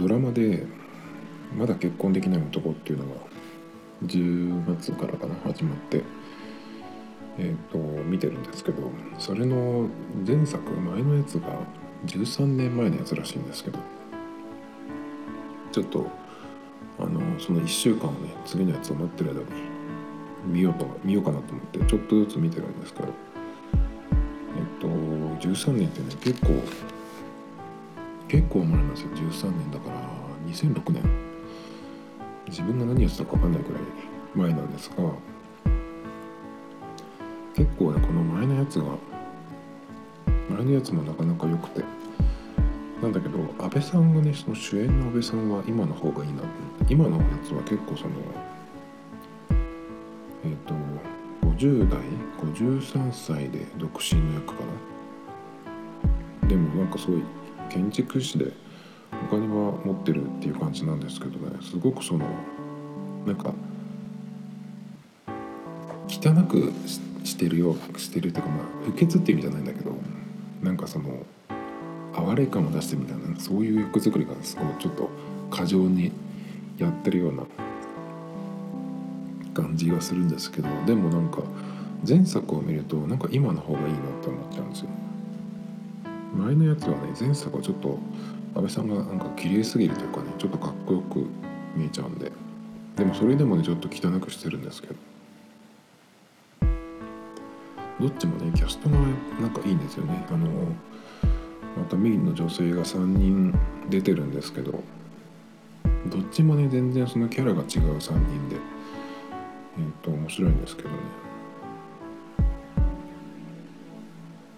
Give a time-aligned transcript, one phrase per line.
[0.00, 0.64] ドラマで
[1.58, 3.10] 「まだ結婚できない男」っていうのが
[4.06, 6.02] 10月からかな始まって
[7.38, 9.88] えっ、と見てるんですけどそれの
[10.26, 11.48] 前作前のやつが
[12.06, 13.78] 13年前のやつらしいんですけど
[15.70, 16.06] ちょっと
[16.98, 19.46] あのその1週間をね次のやつを待ってる間に
[20.46, 23.08] 見ようと見ようかなと思ってちょっとずつ見てるんですけど
[24.56, 24.88] えっと
[25.46, 26.48] 13年ってね結構
[28.30, 29.08] 結構前なんですよ。
[29.10, 29.96] 13年だから
[30.46, 31.02] 2006年。
[32.46, 33.82] 自分が何やってたか分かんないくらい
[34.34, 34.96] 前なんですが
[37.54, 38.86] 結構ねこの前のやつが
[40.48, 41.84] 前のやつもなかなか良くて。
[43.02, 46.42] なんだけど安倍さんがねその主演の安倍さんは今の方がいいな
[46.86, 48.10] 今のやつは結構その
[50.44, 50.74] えっ、と
[51.48, 51.98] 50代
[52.54, 54.60] 53歳で独身の役か
[56.42, 56.48] な。
[56.48, 57.22] でもなんかすごい
[57.70, 58.52] 建築士で
[59.12, 61.56] お金は持ってるっていう感じなんですけどね。
[61.62, 62.26] すごくその
[63.26, 63.54] なんか
[66.08, 66.72] 汚く
[67.24, 69.92] してるよしてるっていうかまあ不潔っていう意味じゃないんだけど
[70.62, 71.24] なんかその
[72.14, 75.08] 哀れ感を出してみたいなそういう役作りがすごいちょっと
[75.50, 76.12] 過剰に
[76.78, 77.44] やってるような
[79.54, 81.42] 感じがするんですけどでもなんか
[82.06, 84.88] 前作を見るとなんか今の方がいいなって思っちゃうんですよ。
[86.34, 87.98] 前のやつはね前作はちょっと
[88.54, 91.26] 安倍さんがなんか綺麗すぎるというかねちょっとかっこよく
[91.76, 92.30] 見えちゃうんで。
[92.96, 94.94] でもそれでもねちょっと汚くしてるんですけど。
[98.00, 98.96] どっちもねキャストが
[99.40, 100.26] なんかいいんですよね。
[100.28, 100.48] あの
[101.76, 103.54] またメインの女性が3人
[103.88, 104.82] 出てるんですけど。
[106.06, 108.56] どっちもね全然そのキャラが違う3人で。
[108.56, 110.96] えっ、と面白いんですけどね。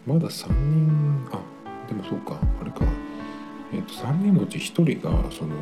[0.06, 1.51] まだ3人あ
[1.92, 2.78] でもそうかあれか。
[3.75, 5.54] えっ、と3人のうち1人がその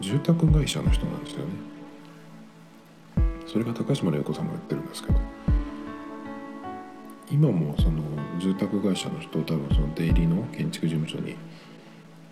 [0.00, 1.52] 住宅会社の人なんですよね。
[3.46, 5.18] それが高島礼子さんがやってるんですけど。
[7.30, 8.02] 今もその
[8.38, 11.34] 住宅会社の人多分その出入りの建築事務所に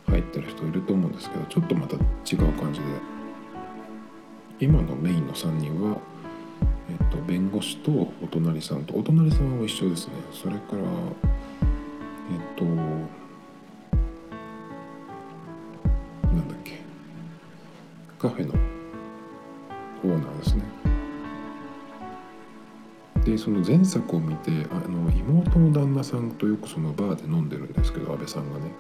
[0.07, 2.87] 入ってる人いると思うんですけどちょっとまた違う感じで。
[4.61, 5.99] 今のメインの3人は、
[6.89, 10.15] えっと、弁護士とお隣さんとお隣さんは一緒ですね。
[10.33, 10.79] それから
[12.31, 13.07] えっとなん
[16.49, 16.81] だっけ。
[18.19, 18.53] カフェの
[20.03, 20.63] オーナーですね。
[23.25, 28.71] でその前作を見てあの妹の旦那さんとよくそのバーで飲んでるんですけど安倍さんがね。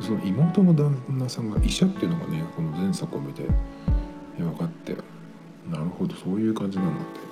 [0.00, 3.44] その妹の旦那さんが医者っていうのがねこの前作を見て
[4.36, 4.96] 分かって
[5.70, 7.31] なるほどそういう感じなんだって。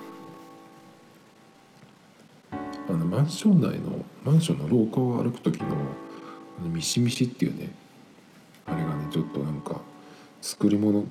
[3.00, 7.72] のマンション内のマンションの廊下を歩く時のあのミシミシっていうね
[8.66, 9.80] あれがねちょっとなんか
[10.40, 11.04] 作り物っ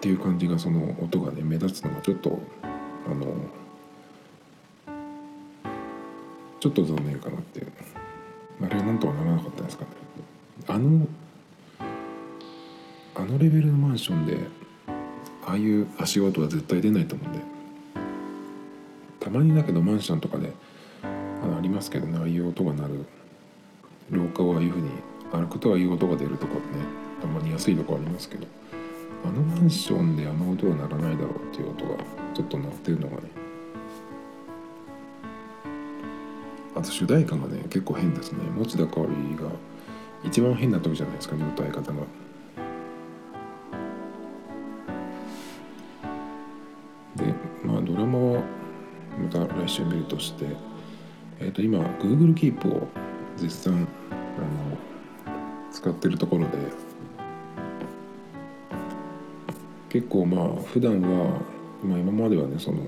[0.00, 2.38] ていう感じがその音がね目立つのがちょっと
[3.06, 3.26] あの
[6.60, 7.72] ちょっと残念かなっていう。
[8.62, 9.90] あれはなんとかならなかったんですかね。
[10.68, 11.06] あの
[13.16, 14.38] あのレベルのマンションで
[15.44, 17.38] ああいう足音は絶対出ないと思うんで。
[19.34, 20.52] まにだけどマンションとかで
[21.02, 23.04] あのありますけどねああいう音が鳴る
[24.10, 24.90] 廊下をああいうふうに
[25.32, 26.60] 歩くとああいう音が出るとこね
[27.20, 28.46] たまに安いとこありますけど
[29.24, 31.96] あのマンションであの音は鳴らないだろうっていう音が
[32.32, 33.22] ちょっと鳴ってるのがね
[36.76, 39.50] あと主題歌がね結構変ですね持田香織が
[40.22, 42.02] 一番変な時じゃないですかね歌い方が。
[49.74, 50.46] また来週見るとして
[51.40, 52.88] え、ー、と今 Google Keep を
[53.36, 56.58] 絶賛あの使ってるところで
[59.88, 61.40] 結構まあ普段は、
[61.82, 62.82] まあ、今まではねその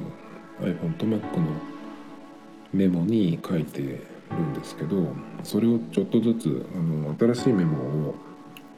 [0.60, 1.46] iPhone と Mac の
[2.72, 5.08] メモに書いてるんですけど
[5.42, 8.14] それをちょっとずつあの新しいメモを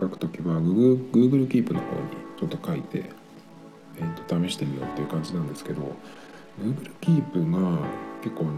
[0.01, 2.03] 書くときは Google, Google Keep の方に
[2.39, 3.05] ちょっと書いて、
[3.97, 5.97] えー、と試してみようっていう感じなんですけど
[6.61, 7.79] Google Keep が
[8.23, 8.53] 結構あの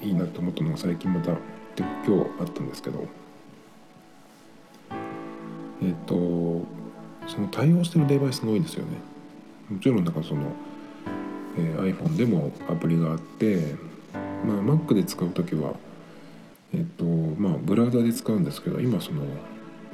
[0.00, 1.32] いいなと思ったのが最近また
[1.76, 3.06] 今日あったんですけど。
[5.82, 6.66] えっ、ー、と
[7.26, 8.98] その対応してるデバイスが多いんですよね。
[9.70, 10.52] もちろんだかその、
[11.56, 13.74] えー、iPhone でもアプリがあって
[14.44, 15.74] まあ Mac で使う時は
[16.74, 19.22] えっとまあブラウザで使うんですけど今その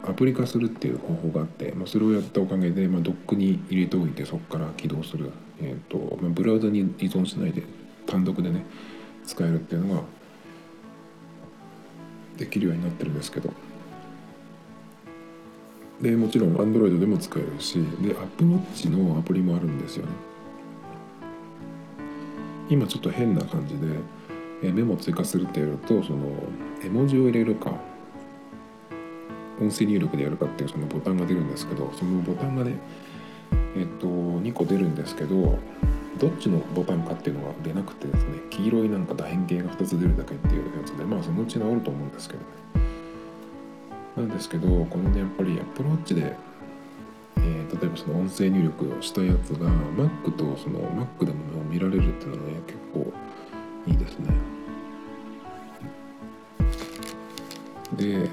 [0.06, 7.62] アプリ化するっていう方法があって、まあ、それをやったおかげで、まあ、ドックに入れておいてそこから起動する、えーとまあ、ブラウザに依存しないで
[8.06, 8.64] 単独でね
[9.26, 10.03] 使えるっていうのが、
[12.38, 13.53] できるようになってるんですけど。
[16.00, 20.12] でもちろん Android でも使えるしで Apple Watch のアプリもあるんですよね。
[22.69, 26.31] 今ちょっと変な感じでメモ追加するってやるとその
[26.85, 27.73] 絵文字を入れるか
[29.61, 32.79] 音声入力でやるかっていうそのボタンが出るんですけどそのボタンがね
[33.76, 35.58] えっと2個出るんですけど
[36.19, 42.47] どっちのボタンかっていうのが出なくてですね黄色いなんか楕円形が2つ出るだけっていうやつでまあそのうち治ると思うんですけどね。
[44.17, 46.35] なんですけどこのねやっぱり Apple Watch で、
[47.37, 53.12] えー、例えばその音声入力をしたやつが Mac とその Mac でも見られるっていうのはね結構
[53.87, 54.56] いいですね。
[57.97, 58.29] で、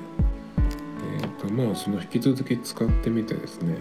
[1.55, 3.77] まあその引き続き使ってみてですね。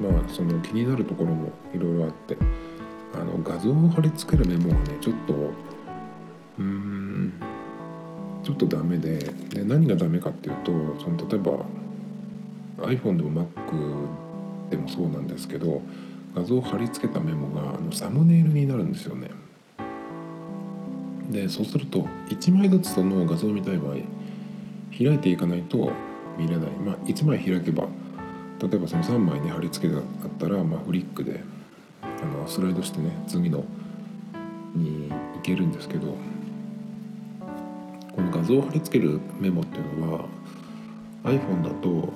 [0.00, 2.36] まあその気になるところもいろいろあって。
[3.14, 5.34] あの画像を貼り付けるメモがねちょっと
[6.58, 7.32] うん
[8.42, 9.18] ちょっとダメで。
[9.50, 11.64] で何がダメかっていうとその例えば
[12.88, 15.80] iPhone でも Mac でもそうなんですけど
[16.34, 19.30] 画像を貼り付けたメモがあのサムネイルになるんですよね。
[21.30, 23.94] でそうすると1枚ずつその画像を見たい場合
[24.96, 25.92] 開いていかないと
[26.38, 26.70] 見れない。
[26.70, 27.88] まあ1枚開けば
[28.60, 30.04] 例えばその3枚に貼り付けがあっ
[30.38, 31.40] たら、まあ、フリックで
[32.02, 33.64] あのスライドしてね次の
[34.74, 36.16] に行けるんですけど
[38.14, 40.24] この画像を貼り付けるメモっていうのは
[41.24, 42.12] iPhone だと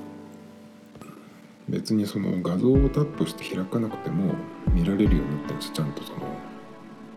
[1.69, 4.35] 別にその画像をタップして開かなくても
[4.73, 5.73] 見られるようになってるんです。
[5.73, 6.21] ちゃんとその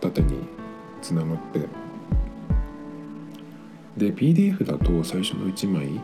[0.01, 0.39] 縦に
[1.01, 1.59] つながって。
[3.97, 6.01] で PDF だと最初の1枚、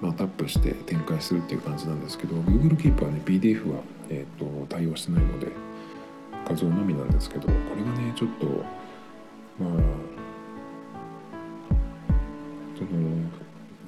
[0.00, 3.80] まあ、タップして展開するっていう感じなんですけど Google Keep はね PDF は、
[4.10, 5.48] えーと、対応してないので
[6.46, 8.46] 画像のみなんですけどこれがねちょっと
[9.58, 9.72] まあ
[12.76, 12.88] その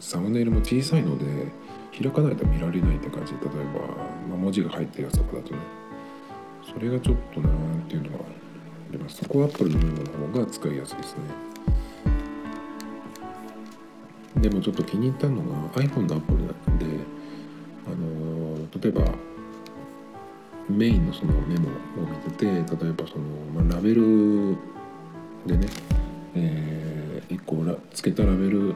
[0.00, 1.24] サムネイルも小さいので
[2.00, 3.42] 開かないと見られないって感じ例え
[3.78, 3.86] ば、
[4.28, 5.58] まあ、文字が入ってるやつとかだとね
[6.72, 8.28] それがちょっとなーっていうのがあ
[8.92, 9.16] ります。
[9.16, 11.45] そこは Apple のメモの方が使いやすいですね。
[14.48, 16.86] でもちょっと気に入ったのが iPhone のアプリなんで、
[17.84, 19.12] あの例えば
[20.68, 24.56] メインのそのメモを見てて例えばその、まあ、ラベル
[25.46, 25.66] でね、
[26.36, 28.74] えー、1個らつけたラベル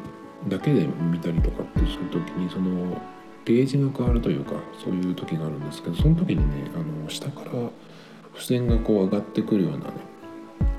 [0.48, 3.00] だけで見たりとかってする時にその
[3.44, 7.52] ページが変わるというかそういう時があるんですけどその時にねあの下から
[8.34, 9.92] 付箋がこう上がってくるようなね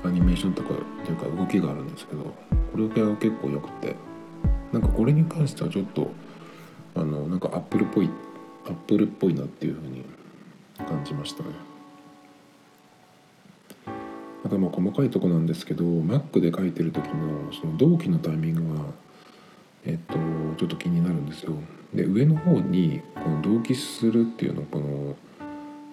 [0.04, 0.74] アニメーションとか
[1.06, 2.34] というか動きがあるんですけどこ
[2.76, 4.11] れが結構よくて。
[4.72, 6.10] なんかこれに関してはちょっと
[6.94, 8.10] あのなんかアップルっぽい
[8.66, 10.04] アップルっぽいなっていうふうに
[10.78, 11.50] 感じましたね。
[14.44, 18.84] あとまあ細かいとこなんですけど Mac で書いてる時のその同期のタイミングが
[19.84, 20.18] えっと
[20.58, 21.52] ちょっと気になるんですよ。
[21.94, 25.16] で上の方にこの同期するっていうのこの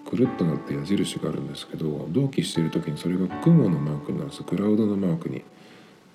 [0.09, 5.43] くるっとなって矢印があるんですけど同期してる時にそれが雲のマークになるんですクラウドのマークに。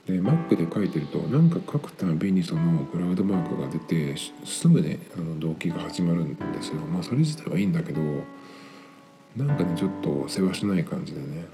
[0.07, 4.15] で Mac で書いてると何か書くたびにそのクラウドマークが出て
[4.45, 6.81] すぐねあの動機が始まるんですよ。
[6.93, 8.01] まあそれ自体はいいんだけど
[9.37, 11.47] なんかねちょっと世話しない感じでね。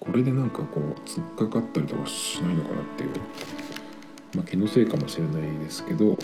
[0.00, 3.10] これでなんかこう突っかかったりとかしないのかなっていう。
[4.34, 6.16] まあ気のせいかもしれないですけど。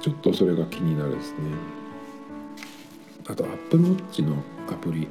[0.00, 1.38] ちょっとそれが気になるですね。
[3.26, 4.36] あと Apple Watch の
[4.70, 5.08] アプリ。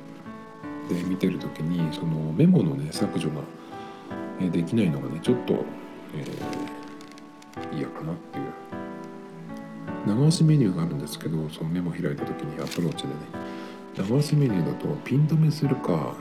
[0.87, 3.41] で見てる時にそのメモのね削除が
[4.39, 5.65] できないのがねちょっと、
[6.15, 8.45] えー、嫌かなっていう。
[10.05, 13.15] 長押しメニューがあるんですけどそのメモ開いた時にアプローチでね。
[13.97, 16.15] 長押しメニューだとピン止めするか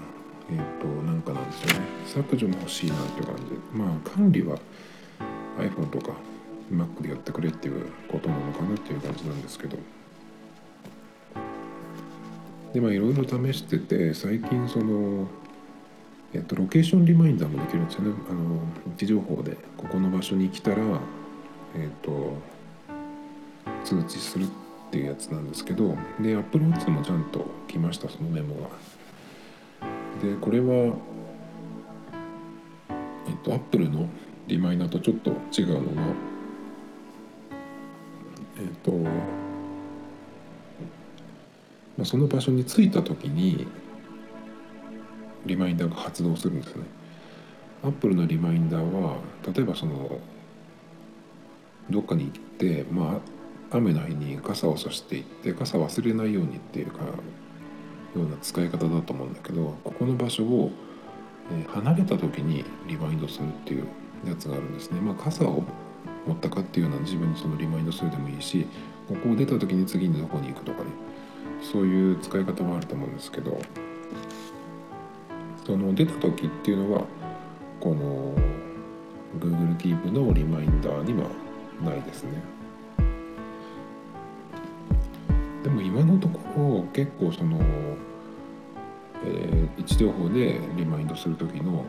[0.51, 1.87] えっ、ー、となんかなんですよね。
[2.07, 3.43] 削除も欲しいなっていう感じ。
[3.45, 4.59] でまあ管理は
[5.59, 6.17] iPhone とか
[6.73, 9.77] Mac でやってくれっていうことなのかなっていう感じなんですけど。
[12.77, 15.27] でまあいろいろ試してて最近その
[16.35, 18.13] えっと、ロケーションリマインダーもできるんですよね。
[18.29, 18.57] あの
[18.89, 20.77] 位置情報でここの場所に来たら、
[21.75, 22.37] えっと、
[23.83, 24.49] 通知するっ
[24.91, 28.69] ていうやつなんですけどで Apple Watch もちゃんと来ましたそのメモが。
[30.23, 30.95] でこれは、
[33.29, 34.07] えっと、Apple の
[34.49, 36.13] リマインダーとちょっと違うのが
[38.59, 39.46] えっと
[41.97, 43.67] まあ、その場所に着いた時に
[45.47, 46.85] リマインダーが発動するんですね。
[47.85, 49.19] アップルのリマインダーは
[49.55, 50.19] 例えばその
[51.91, 53.21] どっかに行ってま
[53.71, 57.11] あ雨の日に傘をさしていって傘忘れないようにっていうかよ
[58.15, 60.71] うな使い方だと思うんだけどここの場所を、
[61.69, 63.87] 離れた時にリマインドするっていう
[64.27, 65.01] やつがあるんですね。
[65.01, 65.63] まあ、傘を
[66.27, 68.67] 持ったかっていうのは自分にそのリマインドするでもいいし
[69.07, 70.91] ここを出た時に次にどこに行くとかね
[71.63, 73.59] そういう使い方もあると思うんですけど
[75.67, 77.05] その出た時っていうのは
[77.81, 78.33] この
[79.39, 81.29] Google Keep のリマインダーには
[81.85, 82.43] ないですね。
[85.63, 87.59] でも今のところ結構その、
[89.25, 91.85] えー、位置情報でリマインドする時の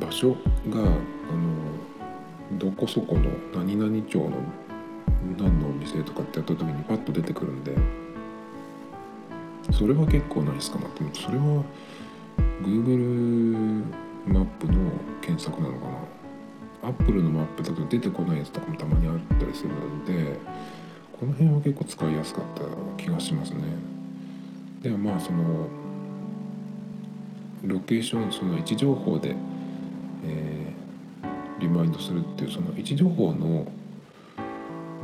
[0.00, 0.30] 場所
[0.70, 4.30] があのどこそこの何々町の
[5.38, 7.74] 何のお店とかってやった時にパッと出てくるんで
[9.72, 11.64] それは結構ナイスかなと思ってそれは
[12.62, 13.84] Google
[14.26, 16.18] マップの検索なのかな。
[16.80, 20.38] Apple のマップだと出てこないやつとかもたまにあったりするので
[21.18, 23.62] この辺は結構使いやすかった気がしますね。
[24.80, 25.68] ではまあその
[27.64, 29.34] ロケーションその位置情報で、
[30.24, 33.66] えー、リマインドするっていうその位置情報の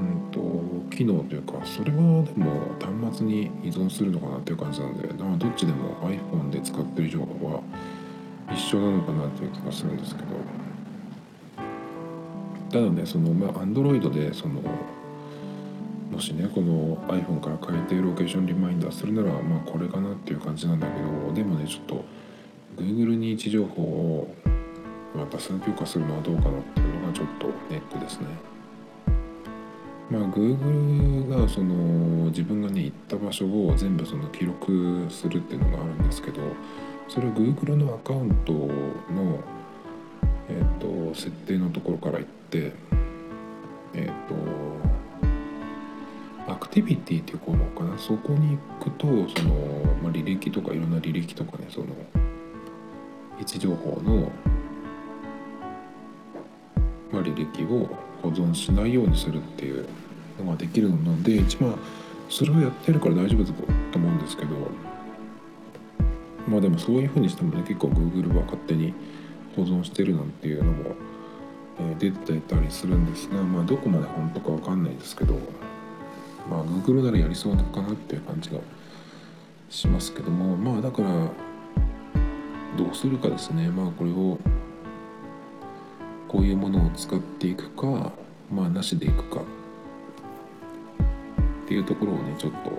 [0.00, 0.40] うんと
[0.94, 2.24] 機能というかそれはでも
[2.80, 7.62] 端末に依存するのかなっていう感じなのでまあどっちでも iPhone で使ってる情報は
[8.52, 10.26] 一緒なのかなっていう気がするんですけど
[12.70, 14.60] ただねそのまあ Android でその
[16.10, 22.04] もしねこの iPhone から変えてロケーションリマインダーするならまあこれかなっていう感じなんだけどでもねちょっと
[22.76, 24.34] Google に位置情報を
[25.14, 28.53] 渡す許可するのはどうかなっていうのがちょっとネックですね。
[30.10, 36.40] まあ Google がその自分がね行った場所を全部その記録するっていうのがあるんですけど
[37.08, 38.68] それは Google のアカウントの、
[40.48, 42.72] えーと、設定のところから行って
[43.94, 44.28] えっ、ー、
[46.46, 47.98] とアクティビティっていう項目かな？
[47.98, 49.54] そこに行くとその、
[50.02, 51.86] まあ、履歴とかいろんな履歴とかねその
[53.40, 54.30] 位置情報の、
[57.10, 57.88] まあ、履歴を
[58.24, 59.86] 保存しないようにするっていう
[60.42, 61.78] のができるので一番
[62.30, 63.52] それをやってるから大丈夫だ
[63.92, 64.56] と思うんですけど
[66.48, 68.94] まあでもそういうふうにしてもね結構 Google は勝手に
[69.54, 70.94] 保存してるなんていうのも、
[71.78, 75.38] え、出てたりするんですがまあどこまで本当か分かんないですけど
[76.50, 78.58] まあ Google ならやりそうかなっていう感じが
[79.68, 81.30] しますけどもまあだから
[82.76, 83.68] どうするかですね。
[83.68, 84.38] まあこれを
[86.34, 88.10] こういうものを使っていくか
[88.50, 89.42] まあなしでいくか。
[91.64, 92.70] っていうところをねちょっと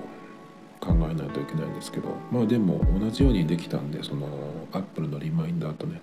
[0.86, 2.10] 考えないといけないんですけど。
[2.34, 4.28] まあでも同じようにできたんでその
[4.74, 6.02] アップルのリマインダーとね。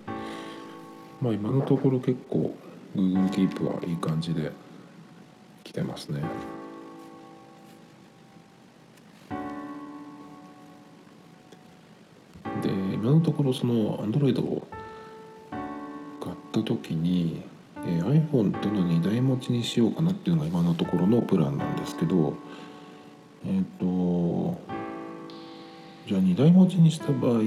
[1.21, 2.55] まあ今のところ結構
[2.95, 4.51] Google Keep はいい感じで
[5.63, 6.23] 来てますね。
[12.63, 14.67] で今のところその Android を
[16.59, 17.41] った時に、
[17.77, 22.35] えー、iPhone との2台持ちにしようかなっていうのが今のところのプランなんですけど
[23.43, 24.61] えっ、ー、と
[26.07, 27.41] じゃあ2台持ちにした場合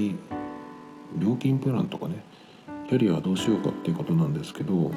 [1.17, 2.21] 料金プランとかね
[2.89, 4.91] キャリアはどうしようかっていうことなんですけど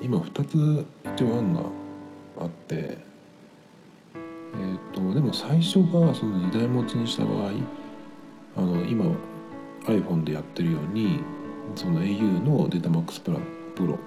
[0.00, 1.60] 今2つ一応案が
[2.38, 7.50] あってえっ、ー、とでも最初がその2台持ちにした場合
[8.56, 9.04] あの今
[9.86, 11.20] iPhone でやってるように
[11.74, 13.98] その au のデータマックスプランプロっ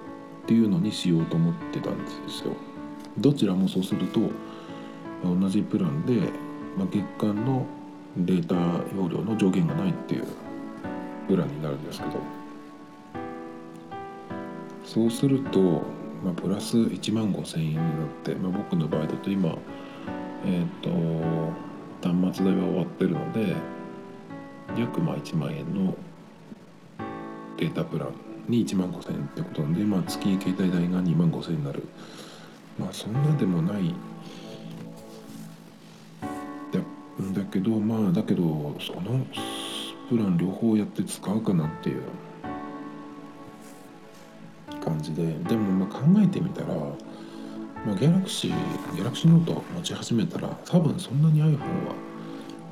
[0.46, 2.54] ていうのにしようと思ってたんですよ。
[3.18, 4.20] どちらもそうすると
[5.24, 6.14] 同じプランで、
[6.76, 7.66] まあ、月間の
[8.16, 8.54] データ
[8.94, 10.26] 容量の上限がないっていう
[11.28, 12.40] プランになるんですけど。
[14.84, 15.60] そうすると、
[16.24, 19.56] まあ、プラス1万5千円になって、まあ、僕の場合だと今
[20.44, 21.52] えっ、ー、と
[22.02, 23.54] 端末代は終わってるので
[24.76, 25.94] 約まあ1万円の
[27.56, 31.84] データプランに1万5千円ってことなんで、まあ、月携帯代が2万5千円になる。
[32.78, 33.94] まあそんなでもない。
[37.34, 38.42] だけどまあだけど
[38.80, 39.26] その
[40.08, 42.02] プラン両方やって使うかなっていう。
[44.80, 45.22] 感じで。
[45.48, 51.94] でもまあ考えてみたら、まあ、ギャラクシーギャラクシーノート持ち始めたら多分そんなに iPhone は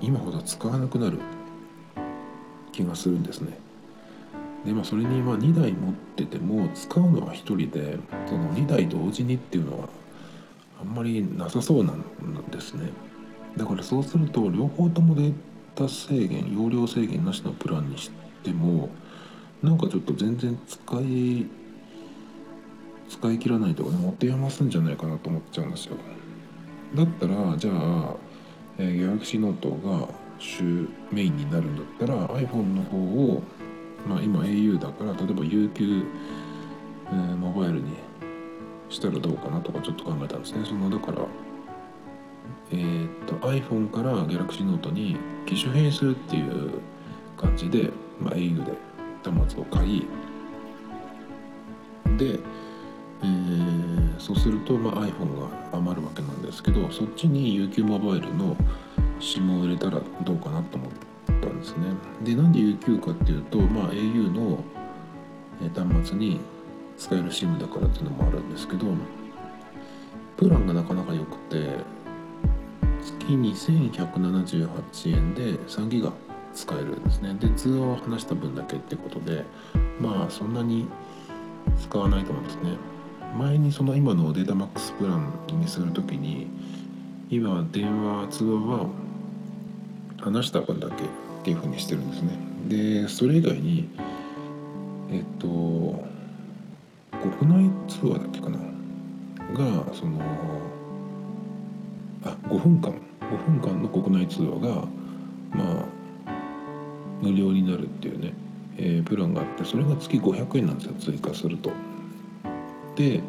[0.00, 1.18] 今ほど使わなくなる
[2.72, 3.67] 気がするんですね。
[4.64, 9.88] でまあそれにまあ2台持ってても使うのは1人でその2台同時にっていうのは
[10.80, 12.04] あんまりなさそうなん
[12.50, 12.90] ですね。
[13.56, 15.34] だからそうすると両方ともデー
[15.74, 18.10] タ制限容量制限なしのプランにし
[18.42, 18.88] ても
[19.62, 21.46] なんかちょっと全然使い
[23.08, 25.96] 使い切らないとかね持て余すんじゃないかなと思っちゃうんですよ
[26.94, 28.14] だったらじゃあ、
[28.78, 33.42] えー、Galaxy Note が主メインになるんだったら iPhone の方を
[34.06, 36.04] まあ、今 au だから例えば UQ、
[37.06, 37.96] えー、モバイルに
[38.88, 40.64] したらどうかなとかちょっと考えたんですね。
[40.64, 41.26] そのだから
[42.70, 46.80] えー、っと iPhone から Galaxy Note に機種変するっていう
[47.36, 47.90] 感じで、
[48.20, 48.72] まあ、au で
[49.24, 50.06] 端末を買い
[52.16, 52.38] で、
[53.22, 58.56] えー、そうすると、まあ、iPhone が余るわけなんですけどそっちに UQ モバイルの
[59.20, 61.07] SIM を入れたらどうかなと思って
[61.40, 61.86] たんですね。
[62.22, 64.62] でなんで UQ かっていうと、まあ、au の
[65.74, 66.40] 端末に
[66.96, 68.86] 使える SIM だからっていうのもあるんですけど
[70.36, 71.78] プランがなかなか良くて
[73.02, 76.12] 月2178円で3ギガ
[76.54, 77.34] 使えるんですね。
[77.34, 79.44] で通話を話した分だけってことで
[80.00, 80.86] まあそんなに
[81.80, 82.76] 使わないと思うんですね。
[83.38, 86.48] 前にその今のデータマックスプランにする時に
[87.30, 88.86] 今電話通話は
[90.18, 92.30] 話した分だけっていうふうにしてるんですね。
[92.68, 93.88] でそれ以外に
[95.10, 95.46] えっと
[97.38, 98.58] 国内通話だっけかな？
[99.54, 100.20] がその
[102.24, 102.94] あ5分間。
[103.28, 104.86] 5分間の国内通話が
[105.52, 105.84] まあ
[107.20, 108.32] 無料になるっていうね、
[108.78, 111.70] えー、プランがあってそれが月500円なんですよ追加すると。
[112.96, 113.20] で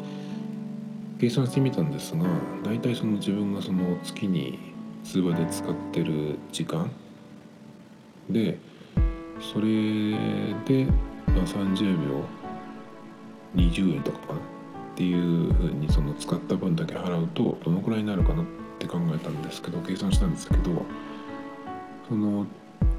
[1.20, 2.24] 計算してみたんですが
[2.64, 4.58] 大体その自分がその月に
[5.04, 6.90] 通話で使ってる時間
[8.32, 8.58] で
[9.52, 9.66] それ
[10.64, 10.86] で、
[11.26, 12.24] ま、30秒
[13.56, 14.40] 20円とかかな。
[15.00, 18.46] っていうふうにその使った分だけ払うとどのくらいになるかなっ
[18.78, 20.84] て考えたんですけど計算したんですけど
[22.06, 22.46] その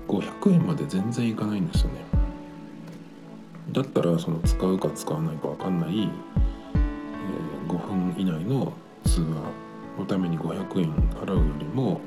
[0.08, 1.98] 500円まで全然いかないんですよね。
[3.72, 8.74] だったらその使うか使わないか分かんない、えー、5分以内の
[9.06, 9.28] 通話
[10.00, 12.02] のために500円払うよりも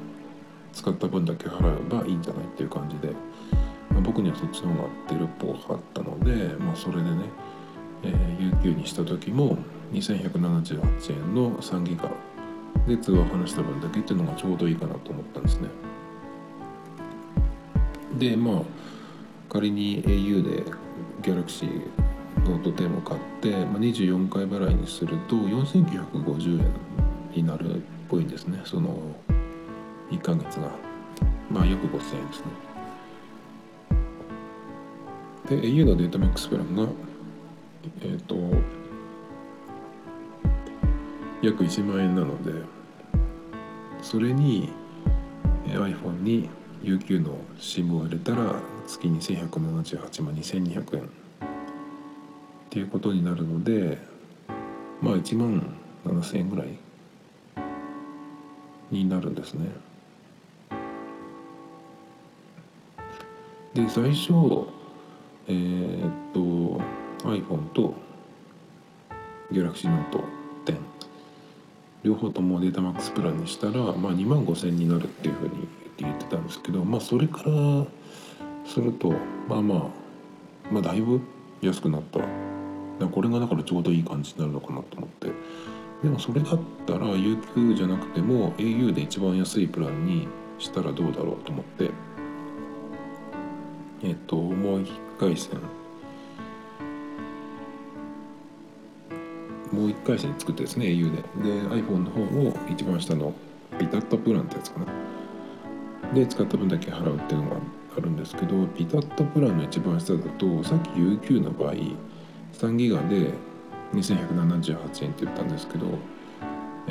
[0.74, 3.14] 使った分だけ払えばいいんじゃないっていう感じで、
[3.90, 7.08] まあ、僕にはそっちの方が合ってるっぽかったので、まあ、それでね、
[8.02, 9.56] えー、UQ にした時も
[9.92, 12.10] 2178円の3ギガ
[12.87, 15.68] で通話を話した分だけっていうのがちょうどいいかなと思ったんですね。
[18.18, 18.62] でまあ
[19.48, 20.64] 仮に au で
[21.22, 21.88] Galaxy
[22.44, 26.72] Note 10を買って、まあ、24回払いにすると4950円
[27.34, 28.98] になるっぽいんですねその
[30.16, 30.70] 1ヶ月が
[31.50, 32.46] まあ約5000円ですね
[35.48, 36.87] で au のデータマックスプランが
[38.03, 38.37] えっ、ー、と
[41.42, 42.64] 約1万円なので
[44.00, 44.72] それに
[45.66, 46.48] iPhone に
[46.83, 51.07] UQ の SIM を入れたら月に1178万2200円っ
[52.70, 53.98] ていうことになるので
[55.00, 56.68] まあ1万7000円ぐらい
[58.90, 59.70] になるんですね。
[63.74, 64.32] で最初
[65.48, 66.80] えー、っと
[67.28, 67.94] iPhone と
[69.52, 70.22] Galaxy Note
[70.64, 70.78] 10
[72.04, 77.87] 両方ともデータマックスプランにしたら、まあ、2万5000になるっていうふうに言ってたんですけどまあそれから
[78.66, 79.10] すると
[79.48, 80.04] まあまあ
[80.70, 81.20] まあだいぶ
[81.60, 82.20] 安くなった。
[83.08, 85.28] これがだからちょうどいい感じになるのかなと思って。
[86.02, 91.90] でもそれだったら UQ じゃなくても au で一番安いプランにしたらどうだろうと思って。
[94.04, 95.58] えっともう一回線
[99.72, 101.22] もう一回線作ってですね au で。
[101.42, 103.32] で iPhone の方を一番下の
[103.78, 104.86] ピタッとプランってやつかな。
[106.12, 107.56] で使った分だけ払うっていうのが
[107.96, 111.74] あるんですけどピタッとプランの一番下だとさっき UQ の場合
[112.52, 113.32] 3ギガで
[113.94, 115.86] 2178円って言ったんですけど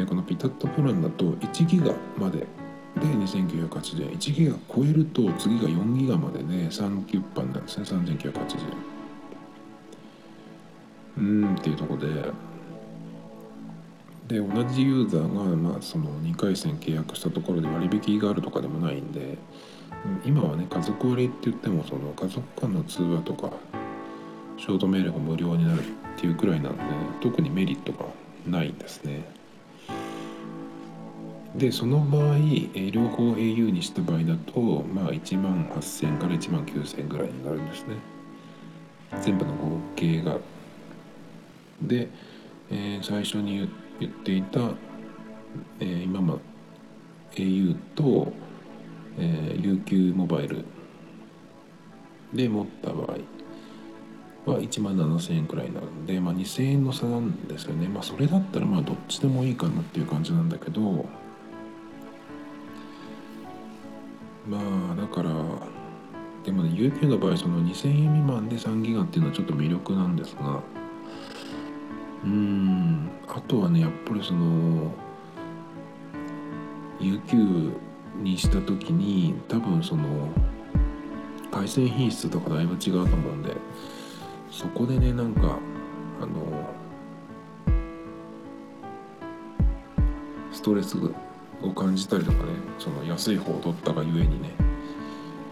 [0.07, 2.47] このピタッとプランだと1ギガまで
[2.95, 8.93] で2980円1ギガ超えると次が4ギガまでで3キュッパンなんですね3980円
[11.17, 12.07] うんっていうとこで
[14.27, 19.37] で同じユーザーが、まあ、その2回戦契約したところで割引があるとかでもないんで
[20.25, 23.51] 今はね家族割って言ってもその家族間の通話とか
[24.57, 25.83] ショートメールが無料になるっ
[26.17, 26.83] ていうくらいなんで
[27.21, 28.05] 特にメリットが
[28.47, 29.23] ないんですね。
[31.55, 32.37] でその場合、
[32.73, 37.95] え両方 au にした場合だとまあ1万8000から1万9000ぐらいになるんですね。
[39.21, 40.39] 全部の合計が。
[41.81, 42.09] で、
[42.71, 44.59] えー、最初に言言っていた、
[45.79, 46.39] えー、今ま
[47.35, 48.33] au と、
[49.17, 50.65] えー、UQ モバイル
[52.33, 53.17] で持った場合
[54.51, 61.05] は1万7000円くらいになるんで、まあ、2000円の差なんですよねまあそれだったらまあどっちでもいいかなっていう感じなんだけど
[64.47, 64.57] ま
[64.91, 65.31] あだから
[66.43, 70.61] でもね UQ の場合その2000円未満で3ギガっていうのはちょっと魅力なんですが
[72.25, 74.91] うんあとはねやっぱりその
[76.99, 77.73] UQ
[78.21, 80.29] にした時に多分その
[81.51, 83.55] 回線品質とかだいぶ違うと思うんで
[84.51, 85.57] そこでねなんか
[86.21, 86.69] あの
[90.51, 90.97] ストレス
[91.63, 92.49] を感じたりとかね
[92.79, 94.49] その安い方を取ったがゆえにね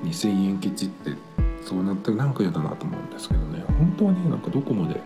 [0.03, 1.13] 2000円ケチって
[1.63, 3.63] そうなったらなんか嫌だなと思うんですけどね。
[3.67, 4.99] 本当はねなんかどこまで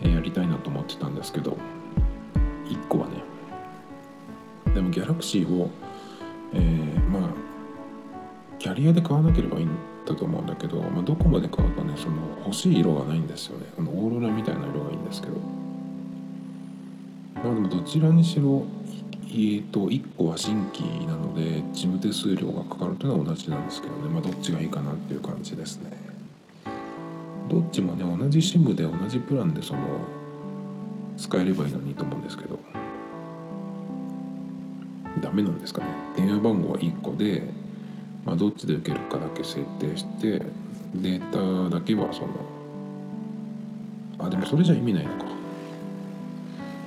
[0.00, 1.56] やりたいなと思ってたんですけど
[2.66, 3.14] 1個はね。
[4.74, 5.70] でもギャラクシーを、
[6.52, 7.30] えー、まあ
[8.58, 9.70] キャリアで買わなければいいん
[10.06, 13.66] だと思うんだけど、まあ、どこまで買うかねその欲しい色がないんですよね。
[13.78, 15.36] あのオーロラみたいな色がいいんですけど。
[17.42, 18.64] まあでもどちらにしろ
[19.28, 25.90] えーと、1個は新規なので事務手数料がかかるというのは同じなんですけどね、まあ、どっちがいいかなっていう感じですね。
[27.48, 29.80] どっちもね同じ SIM で同じプランでその
[31.16, 32.58] 使えればいいのにと思うんですけど。
[35.20, 35.86] ダメなんですかね。
[36.16, 37.42] 電話番号は1個で、
[38.24, 40.42] まあ、どっちで受けるかだけ設定して
[40.94, 42.28] データだけはその
[44.18, 45.26] あでもそれじゃ意味ないのか。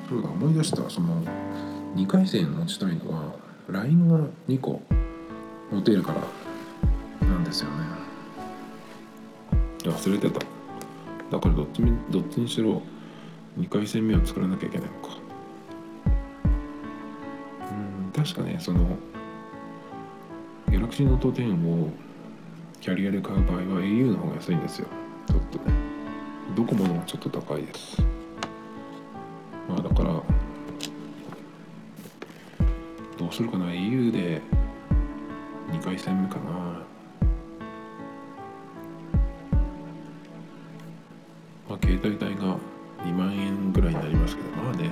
[0.10, 0.90] そうだ思い出した。
[0.90, 1.22] その
[1.96, 3.34] 2回戦持ちたいのは
[3.68, 4.82] LINE が2個
[5.72, 7.76] 持てるからなんですよね。
[9.84, 10.40] 忘れてた。
[11.32, 12.82] だからどっちどっちにしろ
[13.58, 15.18] 2回戦目を作らなきゃいけないのか。
[17.72, 17.74] う
[18.10, 18.98] ん確かねその
[20.70, 21.90] ギャラクシーノート10を
[22.82, 24.88] キャリアで買う場合は au の方が安いんですよ。
[25.28, 25.74] ちょっとね。
[26.56, 28.02] ドコモの方がちょっと高いです。
[29.68, 30.39] まあだから
[33.30, 34.42] うするかな au で
[35.72, 36.52] 2回戦目かな。
[41.70, 42.58] まあ携帯代が
[43.04, 44.90] 2万円ぐらいになりますけどまあね。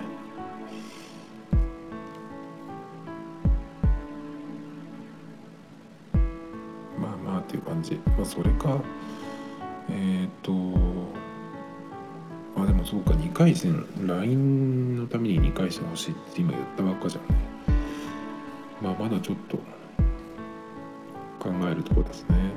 [6.99, 7.95] まあまあっていう感じ。
[7.95, 8.79] まあそれか
[9.89, 10.51] えっ、ー、と
[12.55, 17.56] まあでもそうか2回戦 LINE のために2回戦欲しいって今言ったばっかじゃんね。
[18.81, 19.57] まあまだちょっと
[21.39, 22.51] 考えるとこですね。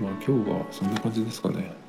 [0.00, 1.83] まあ今日はそんな感じですかね。